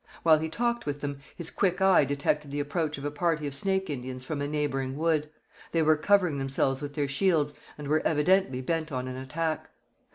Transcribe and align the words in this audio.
While 0.23 0.39
he 0.39 0.49
talked 0.49 0.87
with 0.87 1.01
them, 1.01 1.19
his 1.35 1.51
quick 1.51 1.79
eye 1.79 2.05
detected 2.05 2.49
the 2.49 2.59
approach 2.59 2.97
of 2.97 3.05
a 3.05 3.11
party 3.11 3.45
of 3.45 3.53
Snake 3.53 3.87
Indians 3.87 4.25
from 4.25 4.41
a 4.41 4.47
neighbouring 4.47 4.97
wood. 4.97 5.29
They 5.73 5.83
were 5.83 5.95
covering 5.95 6.39
themselves 6.39 6.81
with 6.81 6.95
their 6.95 7.07
shields, 7.07 7.53
and 7.77 7.87
were 7.87 8.01
evidently 8.03 8.61
bent 8.61 8.91
on 8.91 9.07
an 9.07 9.15
attack. 9.15 9.69